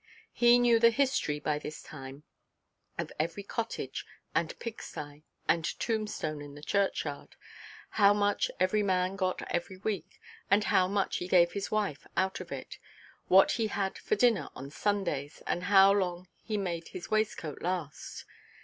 [0.33, 2.23] He knew the history by this time
[2.97, 7.35] of every cottage, and pigsty, and tombstone in the churchyard;
[8.01, 10.19] how much every man got every week,
[10.49, 12.79] and how much he gave his wife out of it,
[13.27, 18.25] what he had for dinner on Sundays, and how long he made his waistcoat last.